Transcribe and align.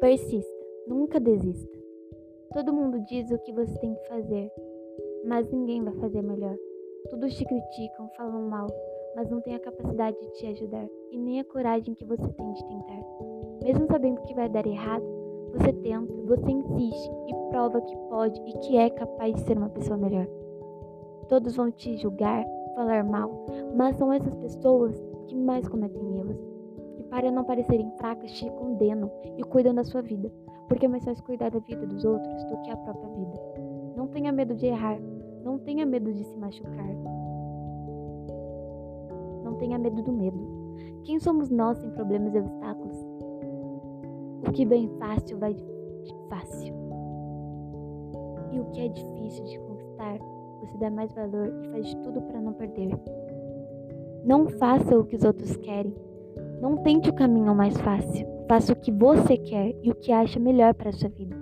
Persista, 0.00 0.66
nunca 0.86 1.18
desista. 1.18 1.78
Todo 2.52 2.74
mundo 2.74 3.00
diz 3.06 3.30
o 3.30 3.38
que 3.38 3.52
você 3.52 3.78
tem 3.78 3.94
que 3.94 4.08
fazer, 4.08 4.52
mas 5.24 5.50
ninguém 5.50 5.82
vai 5.82 5.94
fazer 5.94 6.20
melhor. 6.20 6.54
Todos 7.08 7.34
te 7.34 7.44
criticam, 7.44 8.10
falam 8.16 8.48
mal, 8.48 8.66
mas 9.16 9.30
não 9.30 9.40
têm 9.40 9.54
a 9.54 9.60
capacidade 9.60 10.20
de 10.20 10.32
te 10.34 10.46
ajudar 10.48 10.86
e 11.10 11.18
nem 11.18 11.40
a 11.40 11.44
coragem 11.44 11.94
que 11.94 12.04
você 12.04 12.22
tem 12.22 12.52
de 12.52 12.64
tentar. 12.66 13.02
Mesmo 13.62 13.86
sabendo 13.86 14.20
que 14.22 14.34
vai 14.34 14.48
dar 14.48 14.66
errado, 14.66 15.04
você 15.52 15.72
tenta, 15.72 16.12
você 16.26 16.50
insiste 16.50 17.10
e 17.28 17.50
prova 17.50 17.80
que 17.80 17.96
pode 18.10 18.38
e 18.46 18.58
que 18.58 18.76
é 18.76 18.90
capaz 18.90 19.34
de 19.34 19.40
ser 19.40 19.56
uma 19.56 19.70
pessoa 19.70 19.96
melhor. 19.96 20.26
Todos 21.28 21.56
vão 21.56 21.70
te 21.70 21.96
julgar, 21.96 22.44
falar 22.74 23.02
mal, 23.04 23.46
mas 23.74 23.96
são 23.96 24.12
essas 24.12 24.34
pessoas 24.34 25.02
que 25.26 25.34
mais 25.34 25.66
cometem 25.66 26.18
erros. 26.18 26.53
Para 27.14 27.30
não 27.30 27.44
parecerem 27.44 27.92
fracas, 27.92 28.32
te 28.32 28.50
condenam 28.50 29.08
e 29.38 29.44
cuidam 29.44 29.72
da 29.72 29.84
sua 29.84 30.02
vida, 30.02 30.28
porque 30.66 30.86
é 30.86 30.88
mais 30.88 31.04
fácil 31.04 31.22
cuidar 31.22 31.48
da 31.48 31.60
vida 31.60 31.86
dos 31.86 32.04
outros 32.04 32.44
do 32.46 32.60
que 32.62 32.70
a 32.72 32.76
própria 32.76 33.08
vida. 33.14 33.40
Não 33.96 34.08
tenha 34.08 34.32
medo 34.32 34.52
de 34.52 34.66
errar, 34.66 34.98
não 35.44 35.56
tenha 35.60 35.86
medo 35.86 36.12
de 36.12 36.24
se 36.24 36.36
machucar. 36.36 36.92
Não 39.44 39.54
tenha 39.58 39.78
medo 39.78 40.02
do 40.02 40.10
medo. 40.10 40.44
Quem 41.04 41.20
somos 41.20 41.50
nós 41.50 41.78
sem 41.78 41.88
problemas 41.90 42.34
e 42.34 42.38
obstáculos? 42.40 42.98
O 44.48 44.50
que 44.50 44.66
vem 44.66 44.88
fácil 44.98 45.38
vai 45.38 45.54
fácil. 46.28 46.74
E 48.50 48.58
o 48.58 48.64
que 48.72 48.80
é 48.80 48.88
difícil 48.88 49.44
de 49.44 49.58
conquistar, 49.60 50.18
você 50.58 50.76
dá 50.78 50.90
mais 50.90 51.12
valor 51.12 51.62
e 51.62 51.68
faz 51.68 51.86
de 51.86 51.96
tudo 51.98 52.20
para 52.22 52.40
não 52.40 52.54
perder. 52.54 52.90
Não 54.24 54.48
faça 54.48 54.98
o 54.98 55.04
que 55.04 55.14
os 55.14 55.22
outros 55.22 55.56
querem. 55.58 55.94
Não 56.64 56.78
tente 56.78 57.10
o 57.10 57.12
caminho 57.12 57.54
mais 57.54 57.78
fácil. 57.82 58.26
Faça 58.48 58.72
o 58.72 58.76
que 58.76 58.90
você 58.90 59.36
quer 59.36 59.76
e 59.82 59.90
o 59.90 59.94
que 59.94 60.10
acha 60.10 60.40
melhor 60.40 60.72
para 60.72 60.88
a 60.88 60.92
sua 60.94 61.10
vida. 61.10 61.36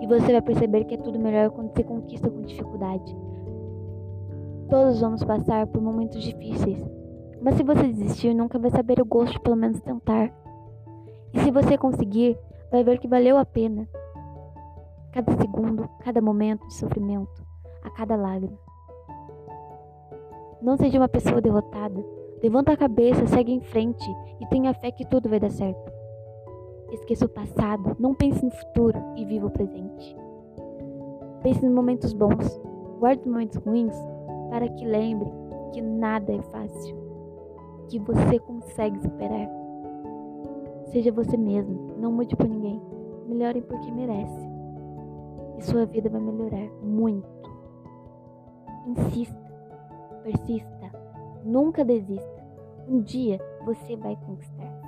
E 0.00 0.06
você 0.06 0.30
vai 0.30 0.40
perceber 0.40 0.84
que 0.84 0.94
é 0.94 0.98
tudo 0.98 1.18
melhor 1.18 1.50
quando 1.50 1.72
você 1.72 1.82
conquista 1.82 2.30
com 2.30 2.40
dificuldade. 2.42 3.16
Todos 4.68 5.00
vamos 5.00 5.24
passar 5.24 5.66
por 5.66 5.82
momentos 5.82 6.22
difíceis, 6.22 6.88
mas 7.42 7.56
se 7.56 7.64
você 7.64 7.88
desistir, 7.88 8.32
nunca 8.32 8.60
vai 8.60 8.70
saber 8.70 9.00
o 9.00 9.04
gosto 9.04 9.32
de 9.32 9.40
pelo 9.40 9.56
menos 9.56 9.80
tentar. 9.80 10.32
E 11.34 11.40
se 11.40 11.50
você 11.50 11.76
conseguir, 11.76 12.38
vai 12.70 12.84
ver 12.84 13.00
que 13.00 13.08
valeu 13.08 13.38
a 13.38 13.44
pena. 13.44 13.88
Cada 15.10 15.32
segundo, 15.32 15.90
cada 16.04 16.20
momento 16.20 16.64
de 16.68 16.74
sofrimento, 16.74 17.44
a 17.82 17.90
cada 17.90 18.14
lágrima. 18.14 18.56
Não 20.62 20.76
seja 20.76 20.96
uma 20.96 21.08
pessoa 21.08 21.40
derrotada. 21.40 22.20
Levanta 22.42 22.72
a 22.72 22.76
cabeça, 22.76 23.26
segue 23.26 23.52
em 23.52 23.60
frente 23.60 24.08
e 24.40 24.46
tenha 24.46 24.72
fé 24.72 24.90
que 24.90 25.04
tudo 25.04 25.28
vai 25.28 25.38
dar 25.38 25.50
certo. 25.50 25.92
Esqueça 26.90 27.26
o 27.26 27.28
passado, 27.28 27.94
não 27.98 28.14
pense 28.14 28.44
no 28.44 28.50
futuro 28.50 28.98
e 29.16 29.24
viva 29.24 29.46
o 29.46 29.50
presente. 29.50 30.16
Pense 31.42 31.64
nos 31.64 31.74
momentos 31.74 32.12
bons, 32.12 32.60
guarde 32.98 33.20
os 33.20 33.26
momentos 33.26 33.56
ruins 33.58 33.94
para 34.50 34.68
que 34.68 34.84
lembre 34.84 35.30
que 35.72 35.82
nada 35.82 36.32
é 36.32 36.42
fácil, 36.42 36.96
que 37.88 37.98
você 37.98 38.38
consegue 38.38 38.98
superar. 39.00 39.48
Seja 40.86 41.12
você 41.12 41.36
mesmo, 41.36 41.94
não 41.98 42.10
mude 42.10 42.34
por 42.34 42.48
ninguém. 42.48 42.80
Melhore 43.28 43.62
porque 43.62 43.92
merece. 43.92 44.50
E 45.58 45.62
sua 45.62 45.86
vida 45.86 46.08
vai 46.08 46.20
melhorar 46.20 46.68
muito. 46.82 47.28
Insista, 48.86 49.38
persista, 50.24 50.79
nunca 51.44 51.84
desista. 51.84 52.40
Um 52.88 53.00
dia 53.00 53.38
você 53.64 53.96
vai 53.96 54.16
conquistar. 54.26 54.80